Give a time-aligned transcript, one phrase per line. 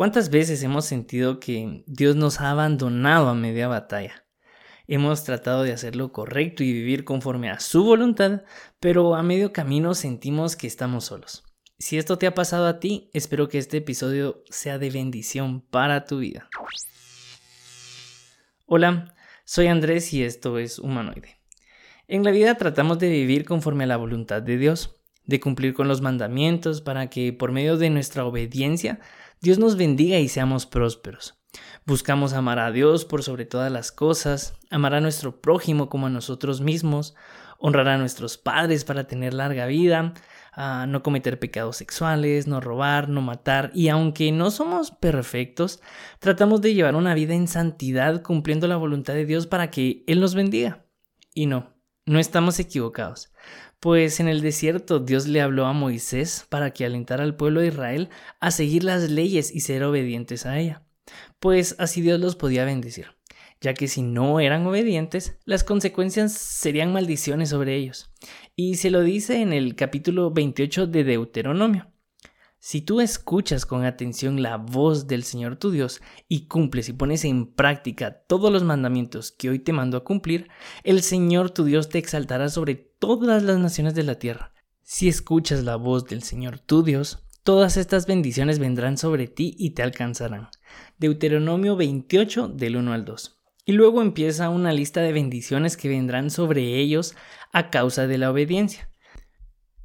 [0.00, 4.24] ¿Cuántas veces hemos sentido que Dios nos ha abandonado a media batalla?
[4.86, 8.40] Hemos tratado de hacer lo correcto y vivir conforme a su voluntad,
[8.80, 11.44] pero a medio camino sentimos que estamos solos.
[11.78, 16.06] Si esto te ha pasado a ti, espero que este episodio sea de bendición para
[16.06, 16.48] tu vida.
[18.64, 19.14] Hola,
[19.44, 21.36] soy Andrés y esto es Humanoide.
[22.08, 25.88] En la vida tratamos de vivir conforme a la voluntad de Dios, de cumplir con
[25.88, 29.00] los mandamientos para que por medio de nuestra obediencia
[29.40, 31.40] Dios nos bendiga y seamos prósperos.
[31.86, 36.10] Buscamos amar a Dios por sobre todas las cosas, amar a nuestro prójimo como a
[36.10, 37.14] nosotros mismos,
[37.58, 40.14] honrar a nuestros padres para tener larga vida,
[40.86, 45.80] no cometer pecados sexuales, no robar, no matar, y aunque no somos perfectos,
[46.18, 50.20] tratamos de llevar una vida en santidad cumpliendo la voluntad de Dios para que Él
[50.20, 50.84] nos bendiga.
[51.34, 51.74] Y no,
[52.10, 53.30] no estamos equivocados.
[53.78, 57.68] Pues en el desierto Dios le habló a Moisés para que alentara al pueblo de
[57.68, 58.08] Israel
[58.40, 60.82] a seguir las leyes y ser obedientes a ella,
[61.38, 63.14] pues así Dios los podía bendecir,
[63.60, 68.10] ya que si no eran obedientes, las consecuencias serían maldiciones sobre ellos.
[68.56, 71.92] Y se lo dice en el capítulo 28 de Deuteronomio.
[72.62, 77.24] Si tú escuchas con atención la voz del Señor tu Dios y cumples y pones
[77.24, 80.48] en práctica todos los mandamientos que hoy te mando a cumplir,
[80.84, 84.52] el Señor tu Dios te exaltará sobre todas las naciones de la tierra.
[84.82, 89.70] Si escuchas la voz del Señor tu Dios, todas estas bendiciones vendrán sobre ti y
[89.70, 90.48] te alcanzarán.
[90.98, 93.40] Deuteronomio 28 del 1 al 2.
[93.64, 97.14] Y luego empieza una lista de bendiciones que vendrán sobre ellos
[97.52, 98.90] a causa de la obediencia.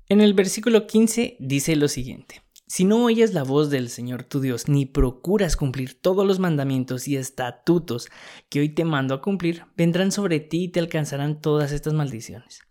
[0.09, 2.44] En el versículo 15 dice lo siguiente.
[2.67, 7.07] Si no oyes la voz del Señor tu Dios, ni procuras cumplir todos los mandamientos
[7.07, 8.07] y estatutos
[8.49, 12.61] que hoy te mando a cumplir, vendrán sobre ti y te alcanzarán todas estas maldiciones.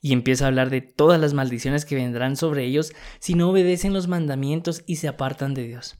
[0.00, 3.92] Y empieza a hablar de todas las maldiciones que vendrán sobre ellos si no obedecen
[3.92, 5.98] los mandamientos y se apartan de Dios.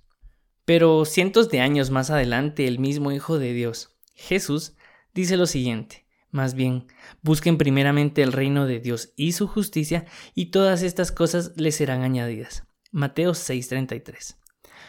[0.64, 4.75] Pero cientos de años más adelante, el mismo Hijo de Dios, Jesús,
[5.14, 6.06] dice lo siguiente.
[6.30, 6.88] Más bien,
[7.22, 12.03] busquen primeramente el reino de Dios y su justicia, y todas estas cosas les serán
[12.03, 12.65] añadidas.
[12.94, 14.37] Mateo 6:33.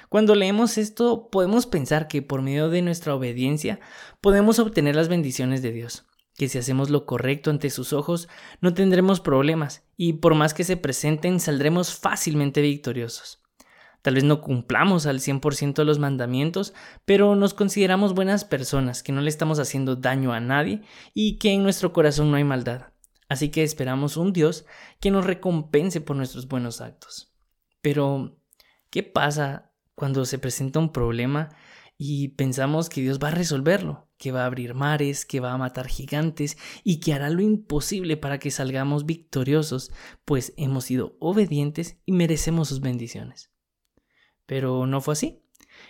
[0.10, 3.80] Cuando leemos esto, podemos pensar que por medio de nuestra obediencia
[4.22, 6.06] podemos obtener las bendiciones de Dios,
[6.38, 8.28] que si hacemos lo correcto ante sus ojos
[8.62, 13.42] no tendremos problemas y por más que se presenten saldremos fácilmente victoriosos.
[14.04, 19.22] Tal vez no cumplamos al 100% los mandamientos, pero nos consideramos buenas personas, que no
[19.22, 20.84] le estamos haciendo daño a nadie
[21.16, 22.92] y que en nuestro corazón no hay maldad.
[23.30, 24.68] Así que esperamos un Dios
[25.00, 27.35] que nos recompense por nuestros buenos actos.
[27.86, 28.36] Pero,
[28.90, 31.56] ¿qué pasa cuando se presenta un problema
[32.00, 35.58] y pensamos que Dios va a resolverlo, que va a abrir mares, que va a
[35.60, 39.92] matar gigantes y que hará lo imposible para que salgamos victoriosos,
[40.26, 43.52] pues hemos sido obedientes y merecemos sus bendiciones?
[44.48, 45.44] Pero no fue así.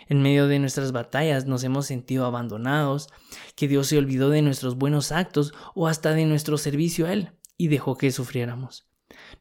[0.06, 3.08] En medio de nuestras batallas nos hemos sentido abandonados,
[3.54, 7.32] que Dios se olvidó de nuestros buenos actos o hasta de nuestro servicio a Él
[7.56, 8.86] y dejó que sufriéramos.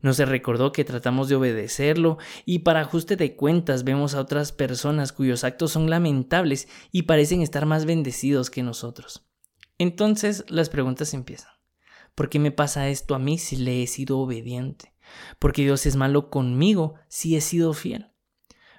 [0.02, 4.52] No se recordó que tratamos de obedecerlo y para ajuste de cuentas vemos a otras
[4.52, 9.26] personas cuyos actos son lamentables y parecen estar más bendecidos que nosotros.
[9.78, 11.52] Entonces las preguntas empiezan.
[12.14, 14.94] ¿Por qué me pasa esto a mí si le he sido obediente?
[15.40, 18.12] ¿Por qué Dios es malo conmigo si he sido fiel?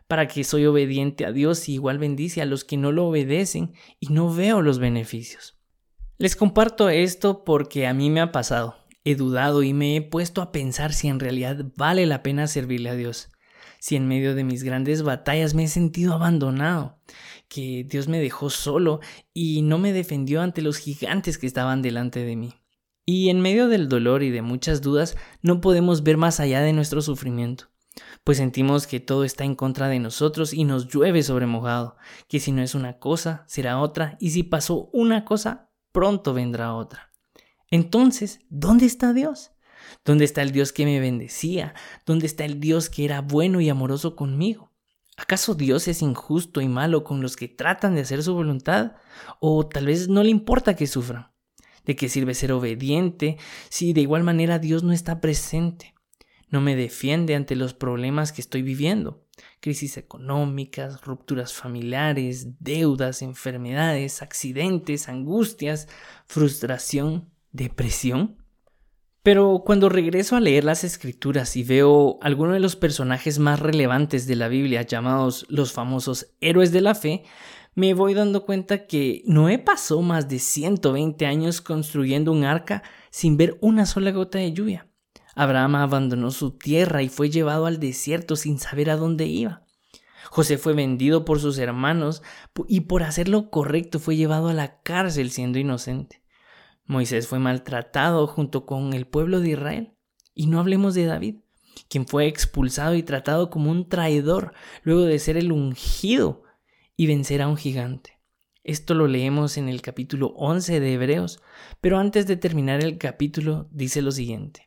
[0.09, 3.75] ¿Para qué soy obediente a Dios y igual bendice a los que no lo obedecen
[3.99, 5.59] y no veo los beneficios?
[6.19, 10.43] Les comparto esto porque a mí me ha pasado he dudado y me he puesto
[10.43, 13.29] a pensar si en realidad vale la pena servirle a Dios,
[13.79, 16.99] si en medio de mis grandes batallas me he sentido abandonado,
[17.49, 18.99] que Dios me dejó solo
[19.33, 22.55] y no me defendió ante los gigantes que estaban delante de mí.
[23.05, 26.73] Y en medio del dolor y de muchas dudas no podemos ver más allá de
[26.73, 27.67] nuestro sufrimiento,
[28.25, 31.97] pues sentimos que todo está en contra de nosotros y nos llueve sobre mojado,
[32.27, 36.75] que si no es una cosa, será otra, y si pasó una cosa, pronto vendrá
[36.75, 37.06] otra.
[37.71, 39.53] Entonces, ¿dónde está Dios?
[40.05, 41.75] ¿Dónde está el Dios que me bendecía?
[42.05, 44.73] ¿Dónde está el Dios que era bueno y amoroso conmigo?
[45.17, 48.93] ¿Acaso Dios es injusto y malo con los que tratan de hacer su voluntad?
[49.41, 51.33] ¿O tal vez no le importa que sufran?
[51.85, 53.39] ¿De qué sirve ser obediente
[53.69, 55.95] si de igual manera Dios no está presente?
[56.49, 59.25] No me defiende ante los problemas que estoy viviendo.
[59.61, 65.89] Crisis económicas, rupturas familiares, deudas, enfermedades, accidentes, angustias,
[66.27, 68.37] frustración depresión?
[69.23, 74.29] Pero cuando regreso a leer las escrituras y veo algunos de los personajes más relevantes
[74.29, 77.25] de la Biblia llamados los famosos héroes de la fe,
[77.75, 83.37] me voy dando cuenta que Noé pasó más de 120 años construyendo un arca sin
[83.37, 84.89] ver una sola gota de lluvia.
[85.35, 89.67] Abraham abandonó su tierra y fue llevado al desierto sin saber a dónde iba.
[90.31, 92.23] José fue vendido por sus hermanos
[92.69, 96.23] y por hacer lo correcto fue llevado a la cárcel siendo inocente.
[96.87, 99.93] Moisés fue maltratado junto con el pueblo de Israel.
[100.35, 101.37] Y no hablemos de David,
[101.89, 104.53] quien fue expulsado y tratado como un traidor
[104.83, 106.43] luego de ser el ungido
[106.97, 108.21] y vencer a un gigante.
[108.65, 111.41] Esto lo leemos en el capítulo 11 de Hebreos,
[111.81, 114.67] pero antes de terminar el capítulo dice lo siguiente.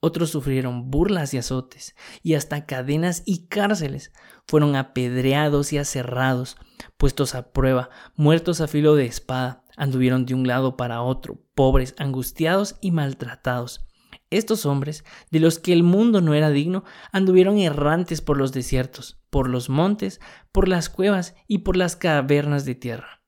[0.00, 4.12] Otros sufrieron burlas y azotes, y hasta cadenas y cárceles.
[4.46, 6.56] Fueron apedreados y aserrados,
[6.96, 9.64] puestos a prueba, muertos a filo de espada.
[9.76, 13.86] Anduvieron de un lado para otro, pobres, angustiados y maltratados.
[14.30, 16.82] Estos hombres, de los que el mundo no era digno,
[17.12, 20.20] anduvieron errantes por los desiertos, por los montes,
[20.50, 23.22] por las cuevas y por las cavernas de tierra.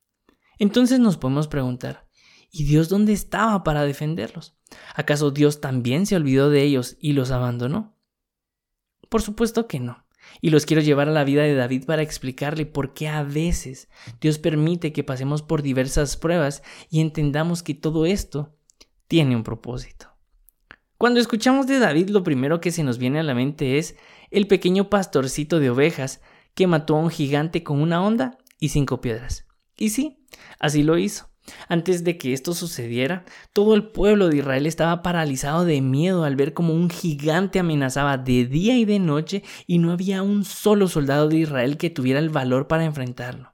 [0.57, 2.07] Entonces nos podemos preguntar,
[2.51, 4.57] ¿y Dios dónde estaba para defenderlos?
[4.93, 7.95] ¿Acaso Dios también se olvidó de ellos y los abandonó?
[9.07, 10.05] Por supuesto que no.
[10.41, 13.89] Y los quiero llevar a la vida de David para explicarle por qué a veces
[14.21, 18.55] Dios permite que pasemos por diversas pruebas y entendamos que todo esto
[19.07, 20.09] tiene un propósito.
[20.97, 23.95] Cuando escuchamos de David, lo primero que se nos viene a la mente es
[24.31, 26.21] el pequeño pastorcito de ovejas
[26.53, 29.47] que mató a un gigante con una onda y cinco piedras.
[29.77, 30.25] Y sí,
[30.59, 31.29] así lo hizo.
[31.67, 36.35] Antes de que esto sucediera, todo el pueblo de Israel estaba paralizado de miedo al
[36.35, 40.87] ver como un gigante amenazaba de día y de noche y no había un solo
[40.87, 43.53] soldado de Israel que tuviera el valor para enfrentarlo.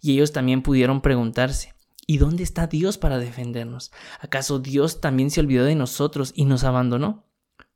[0.00, 1.76] Y ellos también pudieron preguntarse,
[2.08, 3.90] ¿Y dónde está Dios para defendernos?
[4.20, 7.26] ¿Acaso Dios también se olvidó de nosotros y nos abandonó?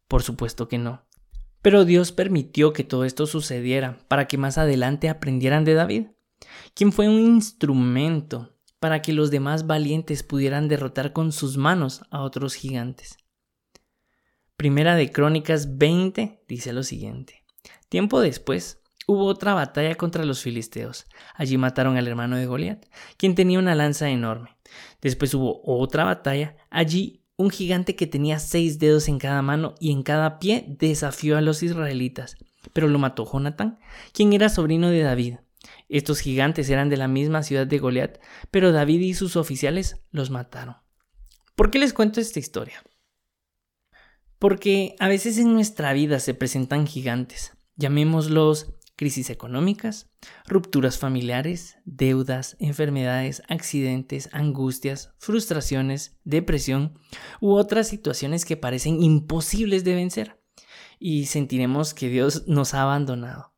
[0.07, 1.05] Por supuesto que no.
[1.63, 6.07] Pero Dios permitió que todo esto sucediera para que más adelante aprendieran de David,
[6.75, 12.23] quien fue un instrumento para que los demás valientes pudieran derrotar con sus manos a
[12.23, 13.19] otros gigantes.
[14.57, 17.45] Primera de Crónicas 20 dice lo siguiente.
[17.89, 21.07] Tiempo después, hubo otra batalla contra los filisteos.
[21.35, 22.87] Allí mataron al hermano de Goliat,
[23.17, 24.57] quien tenía una lanza enorme.
[25.01, 26.57] Después hubo otra batalla.
[26.71, 31.37] Allí un gigante que tenía seis dedos en cada mano y en cada pie desafió
[31.39, 32.37] a los israelitas.
[32.73, 33.79] Pero lo mató Jonatán,
[34.13, 35.37] quien era sobrino de David.
[35.89, 38.19] Estos gigantes eran de la misma ciudad de Goliat,
[38.51, 40.77] pero David y sus oficiales los mataron.
[41.55, 42.83] ¿Por qué les cuento esta historia?
[44.39, 50.11] Porque a veces en nuestra vida se presentan gigantes, llamémoslos crisis económicas,
[50.47, 56.99] rupturas familiares, deudas, enfermedades, accidentes, angustias, frustraciones, depresión
[57.41, 60.43] u otras situaciones que parecen imposibles de vencer.
[60.99, 63.55] Y sentiremos que Dios nos ha abandonado.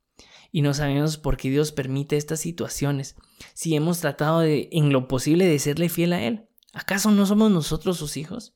[0.53, 3.17] Y no sabemos por qué Dios permite estas situaciones,
[3.55, 6.47] si hemos tratado de, en lo posible de serle fiel a Él.
[6.75, 8.55] ¿Acaso no somos nosotros sus hijos?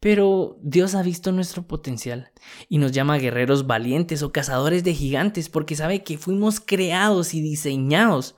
[0.00, 2.32] Pero Dios ha visto nuestro potencial
[2.68, 7.42] y nos llama guerreros valientes o cazadores de gigantes porque sabe que fuimos creados y
[7.42, 8.36] diseñados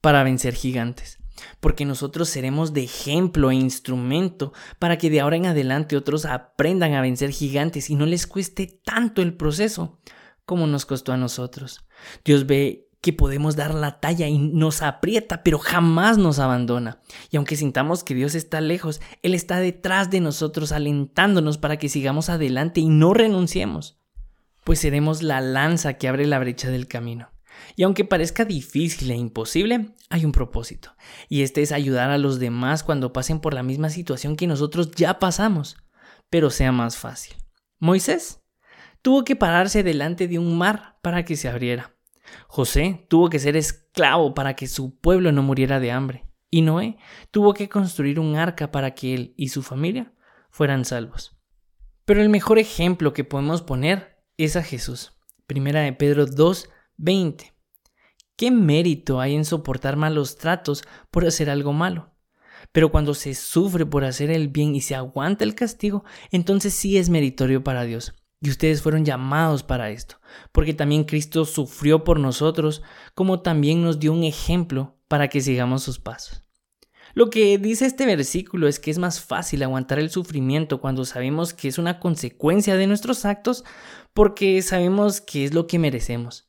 [0.00, 1.18] para vencer gigantes.
[1.60, 6.94] Porque nosotros seremos de ejemplo e instrumento para que de ahora en adelante otros aprendan
[6.94, 10.00] a vencer gigantes y no les cueste tanto el proceso
[10.46, 11.84] como nos costó a nosotros.
[12.24, 17.00] Dios ve que podemos dar la talla y nos aprieta, pero jamás nos abandona.
[17.30, 21.90] Y aunque sintamos que Dios está lejos, Él está detrás de nosotros alentándonos para que
[21.90, 24.00] sigamos adelante y no renunciemos,
[24.64, 27.28] pues seremos la lanza que abre la brecha del camino.
[27.76, 30.94] Y aunque parezca difícil e imposible, hay un propósito,
[31.28, 34.92] y este es ayudar a los demás cuando pasen por la misma situación que nosotros
[34.92, 35.76] ya pasamos,
[36.30, 37.36] pero sea más fácil.
[37.78, 38.40] Moisés
[39.02, 41.93] tuvo que pararse delante de un mar para que se abriera.
[42.48, 46.96] José tuvo que ser esclavo para que su pueblo no muriera de hambre, y Noé
[47.30, 50.12] tuvo que construir un arca para que él y su familia
[50.50, 51.36] fueran salvos.
[52.04, 55.12] Pero el mejor ejemplo que podemos poner es a Jesús.
[55.46, 57.54] Primera de Pedro 2, 20.
[58.36, 62.12] ¿Qué mérito hay en soportar malos tratos por hacer algo malo?
[62.72, 66.98] Pero cuando se sufre por hacer el bien y se aguanta el castigo, entonces sí
[66.98, 68.14] es meritorio para Dios.
[68.44, 70.20] Y ustedes fueron llamados para esto,
[70.52, 72.82] porque también Cristo sufrió por nosotros,
[73.14, 76.44] como también nos dio un ejemplo para que sigamos sus pasos.
[77.14, 81.54] Lo que dice este versículo es que es más fácil aguantar el sufrimiento cuando sabemos
[81.54, 83.64] que es una consecuencia de nuestros actos,
[84.12, 86.43] porque sabemos que es lo que merecemos.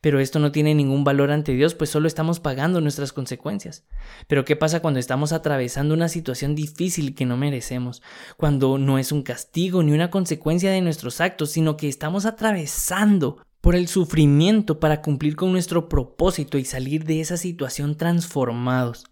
[0.00, 3.84] Pero esto no tiene ningún valor ante Dios, pues solo estamos pagando nuestras consecuencias.
[4.26, 8.02] Pero ¿qué pasa cuando estamos atravesando una situación difícil que no merecemos?
[8.36, 13.44] Cuando no es un castigo ni una consecuencia de nuestros actos, sino que estamos atravesando
[13.60, 19.04] por el sufrimiento para cumplir con nuestro propósito y salir de esa situación transformados.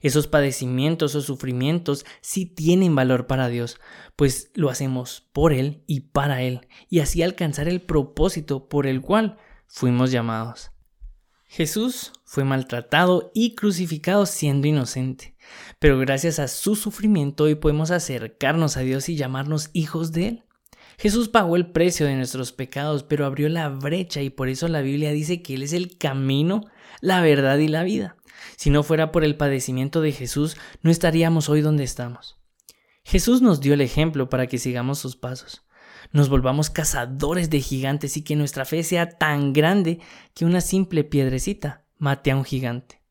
[0.00, 3.78] Esos padecimientos o sufrimientos sí tienen valor para Dios,
[4.14, 9.00] pues lo hacemos por Él y para Él, y así alcanzar el propósito por el
[9.00, 10.70] cual fuimos llamados.
[11.48, 15.36] Jesús fue maltratado y crucificado siendo inocente,
[15.78, 20.44] pero gracias a su sufrimiento hoy podemos acercarnos a Dios y llamarnos hijos de Él.
[20.98, 24.80] Jesús pagó el precio de nuestros pecados, pero abrió la brecha y por eso la
[24.80, 26.62] Biblia dice que Él es el camino,
[27.00, 28.16] la verdad y la vida.
[28.56, 32.38] Si no fuera por el padecimiento de Jesús, no estaríamos hoy donde estamos.
[33.04, 35.65] Jesús nos dio el ejemplo para que sigamos sus pasos.
[36.12, 40.00] Nos volvamos cazadores de gigantes y que nuestra fe sea tan grande
[40.34, 43.02] que una simple piedrecita mate a un gigante.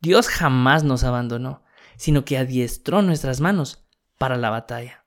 [0.00, 1.62] Dios jamás nos abandonó,
[1.96, 3.84] sino que adiestró nuestras manos
[4.18, 5.02] para la batalla.